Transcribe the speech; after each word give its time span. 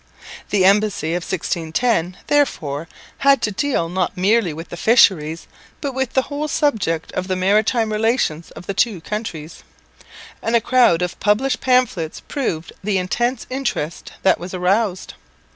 The 0.49 0.65
embassy 0.65 1.11
of 1.13 1.21
1610, 1.23 2.17
therefore, 2.25 2.87
had 3.19 3.39
to 3.43 3.51
deal 3.51 3.87
not 3.87 4.17
merely 4.17 4.51
with 4.51 4.69
the 4.69 4.75
fisheries, 4.75 5.45
but 5.79 5.93
with 5.93 6.13
the 6.13 6.23
whole 6.23 6.47
subject 6.47 7.11
of 7.11 7.27
the 7.27 7.35
maritime 7.35 7.91
relations 7.93 8.49
of 8.55 8.65
the 8.65 8.73
two 8.73 9.01
countries; 9.01 9.61
and 10.41 10.55
a 10.55 10.59
crowd 10.59 11.03
of 11.03 11.19
published 11.19 11.61
pamphlets 11.61 12.19
proves 12.19 12.71
the 12.83 12.97
intense 12.97 13.45
interest 13.51 14.13
that 14.23 14.39
was 14.39 14.55
aroused. 14.55 15.13